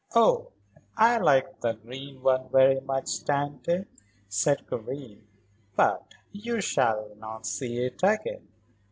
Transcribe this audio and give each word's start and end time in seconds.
"Oh, 0.15 0.49
I 0.97 1.19
like 1.19 1.61
the 1.61 1.73
green 1.73 2.23
one 2.23 2.49
very 2.49 2.79
much, 2.81 3.23
Tante," 3.23 3.85
said 4.27 4.67
Karen. 4.67 5.27
"But 5.75 6.15
you 6.31 6.59
shall 6.59 7.11
not 7.19 7.45
see 7.45 7.85
it 7.85 7.99
again." 8.01 8.47